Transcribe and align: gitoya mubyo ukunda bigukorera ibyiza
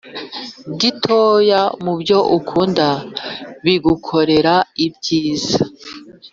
gitoya 0.79 1.61
mubyo 1.83 2.17
ukunda 2.37 2.87
bigukorera 3.65 4.55
ibyiza 4.85 5.59